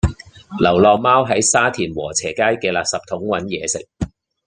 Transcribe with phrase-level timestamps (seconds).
[0.59, 3.87] 流浪貓喺沙田禾輋街嘅垃圾桶搵野食